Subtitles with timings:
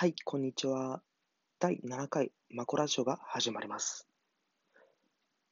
[0.00, 1.02] はい、こんにちは。
[1.58, 4.08] 第7回マコラジオが始まります。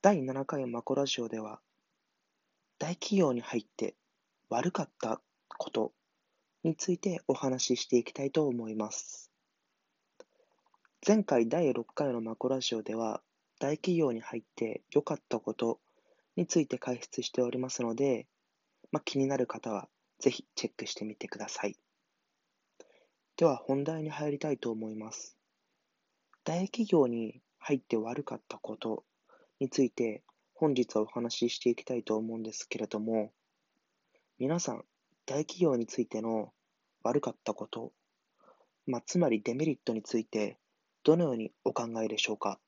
[0.01, 1.61] 第7回マコラジオでは、
[2.79, 3.95] 大企業に入って
[4.49, 5.93] 悪かったこと
[6.65, 9.31] についてお話ししていきたいと思います。
[11.07, 13.21] 前回第6回のマコラジオでは、
[13.61, 15.79] 大企業に入って良かったこと
[16.37, 18.27] について解説しておりますので、
[18.93, 21.77] まあ、気になる方はぜひチェックしてみてください。
[23.39, 25.37] では本題に入りたいと思います。
[26.43, 29.05] 大企業に入って悪かったこと
[29.61, 33.31] について本日はお話ししていきたいと思うんですけれども、
[34.41, 34.83] 皆さん、
[35.25, 36.51] 大企業についての
[37.05, 37.93] 悪かったこと、
[38.89, 40.59] まあ、つまりデメリットについて
[41.05, 42.59] どのようにお考えでしょうか？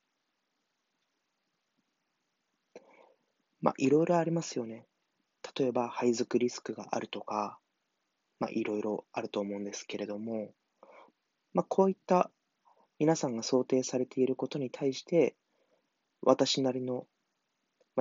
[3.60, 4.86] まあ、いろいろありますよね。
[5.58, 7.58] 例えば、配属リスクがあるとか、
[8.38, 10.52] まあ、いろいろあると思うんですけれども、
[11.54, 12.30] まあ、こういった
[12.98, 15.34] 皆さんが想定されていることに対して、
[16.22, 17.06] 私なりの、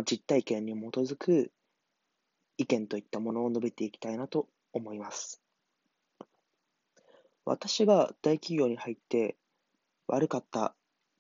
[0.06, 1.52] 実体験に基づく
[2.58, 5.42] 意見といったものを述べていきたいなと思います。
[7.46, 9.36] 私が大企業に入って
[10.08, 10.76] 悪かった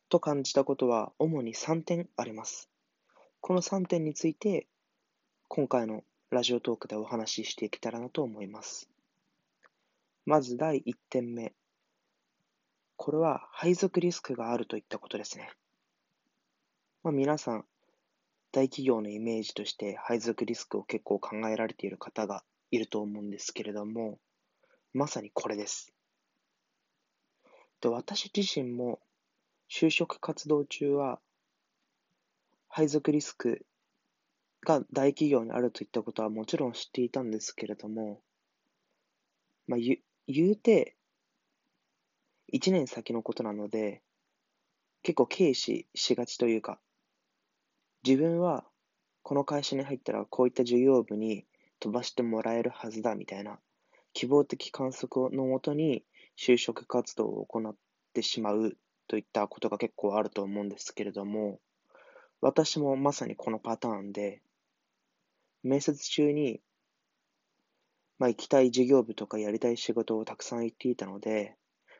[0.09, 2.69] と感じたことは主に3点あります。
[3.41, 4.67] この3点について
[5.47, 8.89] 今回のラジオトークでお話ししていけたらなと思います。
[10.25, 11.53] まず第1点目。
[13.01, 15.49] これは配属リスクがあるといったことですね。
[17.01, 17.65] まあ、皆さん、
[18.51, 24.19] 大企業のイメージとして配属リスクを結構考えられている方がいると思うんですけれども、
[24.91, 25.93] まさにこれです。
[27.79, 28.99] で私自身も
[29.71, 31.21] 就職活動中は
[32.67, 33.65] 配属リスク
[34.65, 38.19] が大企業にあるといったことはもちろん知っていたんですけれども、
[39.67, 40.97] まあ、言言うて
[42.53, 44.01] 1年先のことなので、
[45.03, 46.79] 結構軽視しがちというか、
[48.03, 48.65] 自分は
[49.23, 51.45] この会社に入ったらこういった授業部に
[51.79, 53.59] 飛ばしてもらえるはずだみたいな
[54.13, 56.03] 希望的観測のもとに
[56.37, 57.75] 就職活動を行っ
[58.13, 61.59] てしまうといったことが結構あると思うんですけれども、
[62.41, 64.41] 私もまさにこのパターンで、
[65.63, 66.61] 面接中に、
[68.17, 71.55] まあ、行きたい授業部とかやりたい仕事をたくさん言っていたので、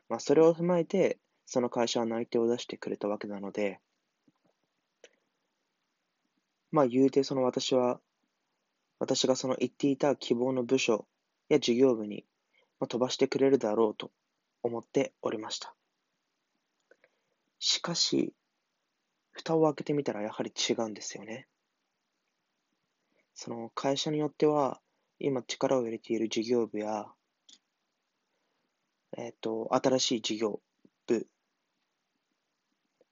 [0.09, 3.79] まあ、それを踏まえて、その会社は内定を出してくれたわけなので、
[6.71, 7.99] まあ言うてその私は、
[8.99, 11.07] 私がその言っていた希望の部署
[11.47, 12.25] や事業部に、
[12.87, 14.11] 飛ばしてくれるだろうと
[14.63, 15.75] 思っておりました。
[17.59, 18.33] しかし、
[19.31, 21.47] 蓋を開けてみたらやはり違うんですよね。
[23.33, 24.81] その会社によっては、
[25.19, 27.07] 今力を入れている事業部や
[29.21, 30.61] えっ、と、新しい事業
[31.05, 31.27] 部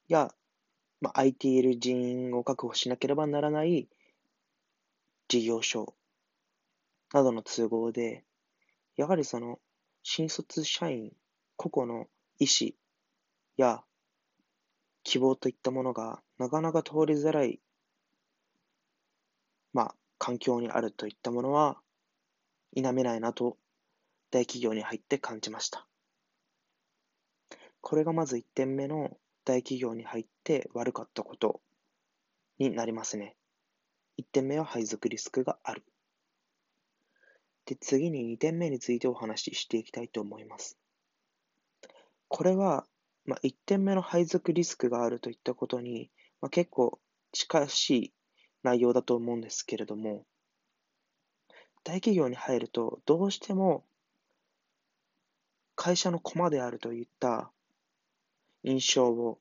[0.07, 0.33] や、
[1.01, 3.89] まあ、空いている人員を確保しなければならない
[5.27, 5.95] 事業所
[7.13, 8.23] などの都合で、
[8.95, 9.59] やはりその
[10.01, 11.11] 新卒社員
[11.57, 12.07] 個々の
[12.39, 12.71] 意思
[13.57, 13.83] や
[15.03, 17.59] 希望といったものがなかなか通りづらい、
[19.73, 21.81] まあ、環境にあるといったものは
[22.73, 23.57] 否めないなと
[24.31, 25.85] 大企業に入って感じました。
[27.81, 31.61] これがまず1点目の大企業に入って悪かったこと
[32.59, 33.35] になりますね。
[34.19, 35.83] 1点目は配属リスクがある。
[37.65, 40.77] で、次に2点目についてお話ししていきたいと思います。
[42.27, 42.85] これは、
[43.25, 46.09] まあ、1点目の配属リスクがあるといったことに、
[46.41, 46.99] まあ、結構
[47.31, 48.13] 近しい
[48.63, 50.25] 内容だと思うんですけれども、
[51.83, 53.85] 大企業に入るとどうしても
[55.75, 57.51] 会社の駒であるといった
[58.67, 59.39] 印象を、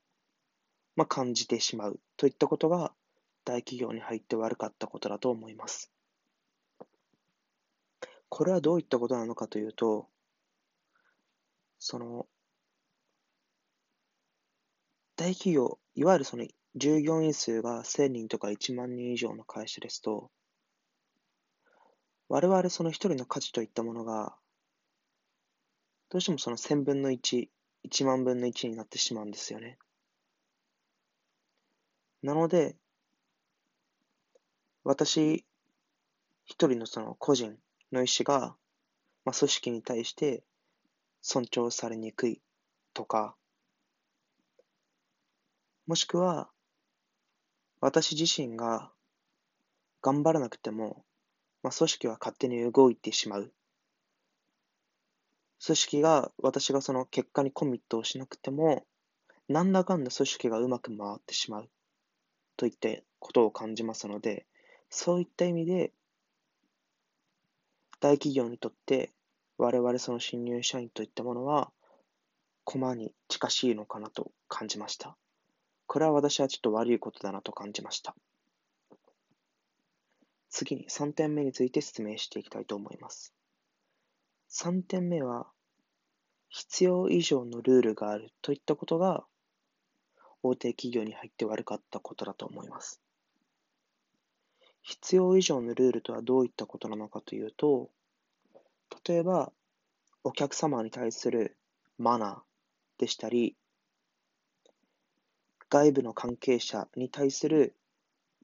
[0.95, 2.93] まあ、感じてしまうといったことが
[3.45, 5.91] 大企業に入って悪かったことだと思います。
[8.29, 10.09] これはどういったことなのかというと、
[11.81, 12.27] その、
[15.17, 16.47] 大企業、いわゆるその
[16.77, 20.31] 従業員数が1000人とか1万人以上の会社ですと、
[22.29, 24.37] 我々その一人の価値といったものが、
[26.11, 27.49] どうしてもその1000分の1、
[27.87, 29.79] 1万分の1になってしまうんですよね。
[32.23, 32.77] なので、
[34.83, 35.45] 私
[36.45, 37.57] 一人のその個人
[37.93, 38.57] の意思が、
[39.25, 40.45] まあ、組織に対して
[41.21, 42.41] 尊重されにくい
[42.95, 43.37] とか、
[45.87, 46.51] もしくは、
[47.81, 48.91] 私自身が
[50.03, 51.05] 頑張らなくても、
[51.63, 53.53] まあ、組織は勝手に動いてしまう
[55.65, 58.87] 組織が、私がその結果にコミットをしなくても、
[59.49, 61.71] なんだかんだ組織がうまく回ってしまう
[62.57, 62.89] といった
[63.19, 64.47] ことを感じますので、
[64.91, 65.93] そういった意味で、
[68.01, 69.13] 大企業にとって
[69.59, 71.73] 我々その新入社員といったものは、
[72.65, 75.17] 駒に近しいのかなと感じました。
[75.87, 78.15] これは私はちょっと悪いことだなと感じました。
[80.51, 83.33] 次に3点目について説明していきたいと思います。
[84.49, 85.47] 3点目は、
[86.49, 89.25] 必要以上のルールがあるといったことが、
[90.43, 93.01] 大手企業に入って悪かったことだと思います。
[94.83, 97.91] 必要以上のルールとはどういったことなのかというと、
[99.07, 99.53] 例えば、
[100.23, 101.57] お客様に対する
[101.99, 103.57] マナーでしたり、
[105.69, 107.75] 外部の関係者に対する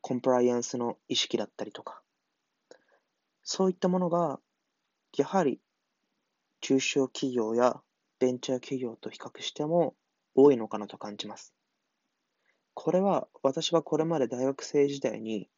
[0.01, 2.03] コンプライアンスの意識だったりとか、
[3.45, 4.41] そういったものが、
[5.17, 5.61] やはり
[6.63, 7.83] 中小企業や
[8.19, 9.95] ベンチャー企業と比較しても
[10.35, 11.53] 多いのかなと感じます。
[12.73, 15.51] これは私がこれまで大学生時代に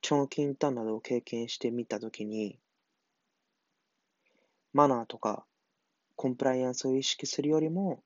[0.00, 2.58] 長期インターンなどを経験してみたときに、
[4.72, 5.44] マナーとか
[6.16, 8.02] コンプライアンスを意識するよりも、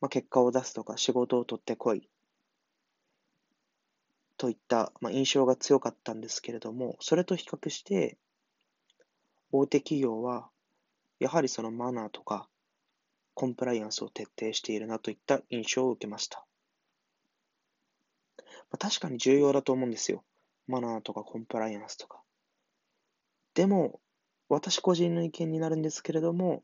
[0.00, 2.08] まあ、結果を出すとか仕事を取ってこい
[4.36, 8.18] といった、まあ、印象が強かったんですけれども、それと比較して、
[9.50, 10.50] 大手企業は、
[11.18, 12.48] やはりそのマナーとか、
[13.34, 16.44] コンプライアンスを徹底しているなといった印象を受けました。
[18.38, 20.24] まあ、確かに重要だと思うんですよ。
[20.66, 22.20] マナーとかコンプライアンスとか。
[23.54, 24.00] でも、
[24.48, 26.62] 私個人の意見になるんですけれども、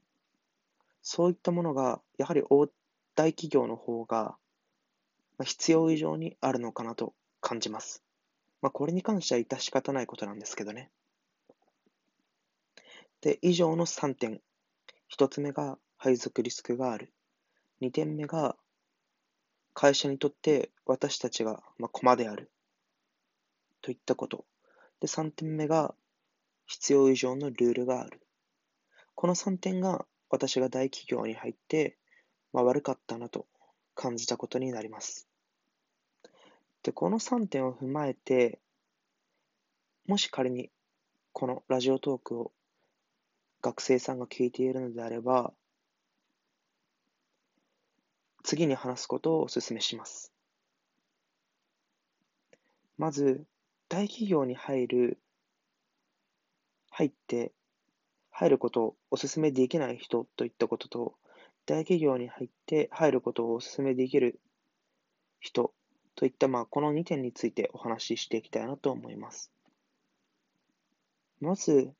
[1.02, 2.68] そういったものが、やはり大
[3.14, 4.36] 大企業の方が、
[5.42, 8.02] 必要以上にあるのかなと感じます。
[8.60, 10.90] まあ、これに関しては致し方ないことなんですけどね。
[13.22, 14.42] で、以上の3点。
[15.16, 17.12] 1つ目が配属リスクがある。
[17.80, 18.56] 2点目が
[19.74, 22.50] 会社にとって私たちが、まあ、駒である。
[23.80, 24.44] といったこと。
[25.00, 25.94] で、3点目が
[26.66, 28.20] 必要以上のルールがある。
[29.14, 31.96] この3点が私が大企業に入って、
[32.52, 33.46] まあ、悪かったなと
[33.94, 35.28] 感じたことになります。
[36.82, 38.58] で、この3点を踏まえて、
[40.06, 40.70] もし仮に
[41.32, 42.52] このラジオトークを
[43.62, 45.54] 学生さんが聞いているのであれば、
[48.42, 50.32] 次に話すことをお勧めします。
[52.98, 53.46] まず、
[53.88, 55.18] 大企業に入る、
[56.90, 57.52] 入って、
[58.30, 61.14] 入ることをお勧めできない人といったことと、
[61.64, 64.40] 大企業に入って入ることをお勧めできる
[65.38, 65.72] 人
[66.16, 69.52] といった、まあ、この2点についてお話ししていきたいなと思います。
[71.40, 71.92] まず、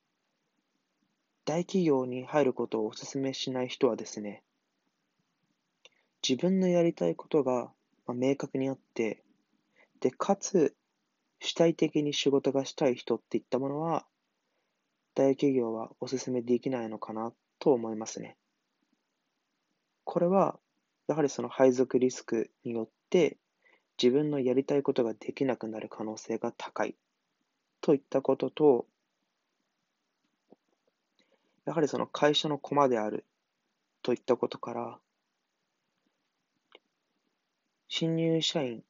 [1.52, 4.42] 大企業に入ることをお勧めしない人はですね、
[6.26, 7.70] 自分のやりたいことが
[8.08, 9.22] 明確にあって、
[10.00, 10.74] で、かつ、
[11.40, 14.06] 主体的に仕事がしたい人っていったものは、
[15.14, 18.38] 大企業はお勧めできないのかなと思いますね。
[20.04, 20.58] これは、
[21.06, 23.36] やはりその配属リスクによって
[24.02, 26.96] 自分のやりたいことができなくなる可能性が高い
[27.82, 28.86] といったことと、
[31.64, 33.24] やはりその会社の駒である
[34.02, 34.98] といったことから、
[37.88, 38.82] 新入社員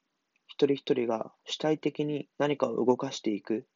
[0.46, 3.66] 一人一人が主体的に何かを動かしていく、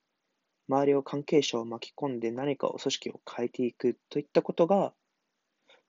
[0.68, 4.92] 周りを関係者を巻き込んで何かを組織を変えていくといったことが、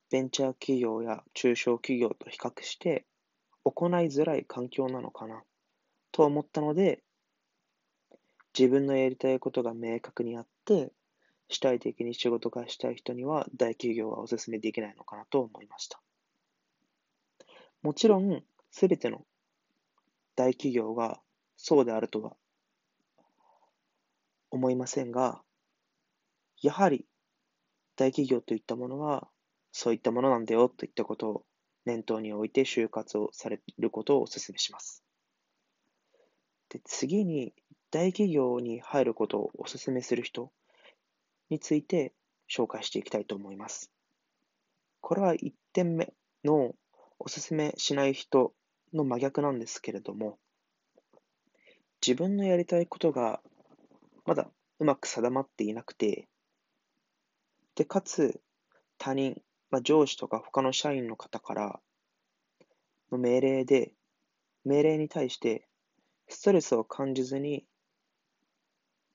[0.09, 3.05] ベンチャー企業や中小企業と比較して
[3.63, 5.43] 行いづらい環境なのかな
[6.11, 7.03] と思ったので、
[8.57, 10.91] 自分のやりたいことが明確にあって、
[11.49, 16.01] 主体的に仕事がしたい人には大企業はお勧めできないのかなと思いました。
[17.81, 19.25] もちろん、すべての
[20.35, 21.19] 大企業が
[21.55, 22.35] そうであるとは
[24.51, 25.41] 思いませんが、
[26.61, 27.05] やはり
[27.95, 29.27] 大企業といったものは
[29.71, 31.45] そういったものなんだよといったことを
[31.85, 35.03] 念頭に置いて就活をされることをお勧めします。
[36.69, 37.53] で、次に
[37.89, 40.51] 大企業に入ることをお勧めする人
[41.49, 42.13] について
[42.49, 43.91] 紹介していきたいと思います。
[45.01, 46.13] これは1点目
[46.43, 46.73] の
[47.19, 48.53] お勧めしない人
[48.93, 50.37] の真逆なんですけれども、
[52.05, 53.41] 自分のやりたいことが
[54.25, 54.49] まだ
[54.79, 56.27] うまく定まっていなくて、
[57.75, 58.39] で、かつ
[58.97, 61.79] 他人、まあ、上司とか他の社員の方から
[63.11, 63.93] の命令で、
[64.65, 65.67] 命令に対して
[66.27, 67.65] ストレスを感じずに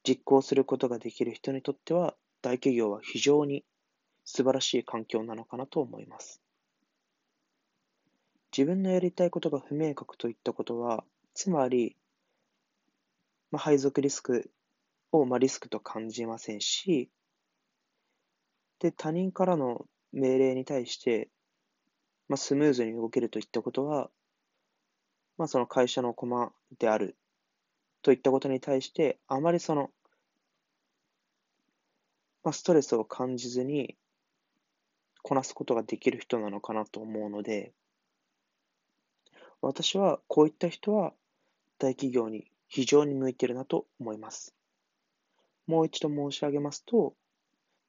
[0.04, 3.64] 実行することができる人にとっては、大企業は非常に
[4.25, 6.42] 素晴らしい環境なのかなと思います。
[8.56, 11.96] 自分のやりたいことが不明確といったことは、つまり、
[13.50, 14.50] まあ、配属リスク
[15.11, 17.11] を、まあ、リスクと感じませんし、
[18.80, 21.30] で、他人からの命令に対して、
[22.28, 24.11] まあ、スムーズに動けるといったことは、
[25.38, 27.16] まあ、その会社の駒である
[28.02, 29.90] といったことに対して、あまりその、
[32.44, 33.96] まあ、ストレスを感じずに
[35.22, 37.72] こなすことができる人なのかなと思うので、
[39.61, 41.12] 私はこういった人は
[41.78, 44.54] 大企業に非常に向いてるなと思います。
[45.66, 47.14] もう一度申し上げますと、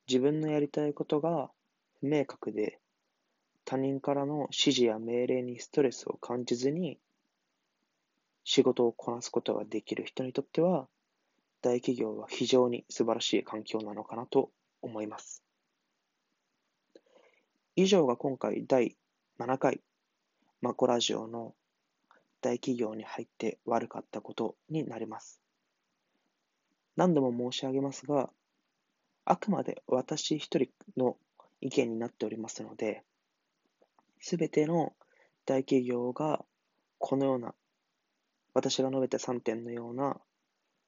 [0.07, 1.49] 自分のやりたいことが
[1.99, 2.79] 不明確で、
[3.65, 6.99] 他人からの指示や命令にストレスを感じずに
[8.43, 10.87] 仕事をこなすことができる人にとっては、
[11.63, 14.51] 大企業は非常に素晴らしい環境なのかなと
[14.81, 15.41] 思います。
[17.77, 18.97] 以上が今回第
[19.39, 19.79] 7回
[20.61, 21.55] マコラジオの
[22.41, 25.41] 大企業に入って悪かったことになります。
[26.97, 28.29] 何度も申し上げますが、
[29.23, 30.67] あくまで私一人
[30.97, 31.15] の
[31.61, 33.03] 意見になっておりますので、
[34.19, 34.93] すべての
[35.45, 36.43] 大企業が
[36.99, 37.55] このような
[38.53, 40.17] 私が述べた3点のような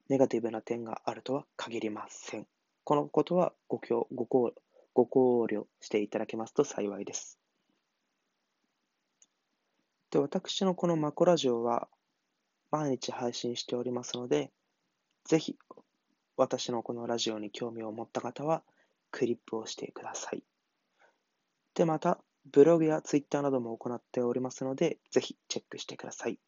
[0.09, 2.47] ネガティブな点があるとは限りません。
[2.83, 3.79] このことはご
[4.13, 4.53] ご考
[4.93, 7.39] ご考慮していただけますと幸いです。
[10.11, 11.87] で私のこのマコラジオは
[12.71, 14.51] 毎日配信しておりますので、
[15.25, 15.57] ぜひ
[16.37, 18.63] 私のこのラジオに興味を持った方は
[19.11, 20.43] クリップをしてください。
[21.73, 22.19] で、また、
[22.51, 26.39] ブログやツイッターなども行っておりますので、ぜひチェックしてください。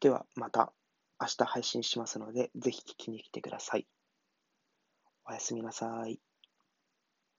[0.00, 0.72] ではまた
[1.20, 3.86] 明日配信しますので、ぜひ聞きに来てください。
[5.26, 6.20] おやすみなさい。